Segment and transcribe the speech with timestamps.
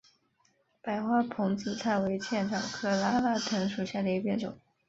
[0.81, 4.57] 白花蓬子菜为茜草科拉拉藤属下的一个变种。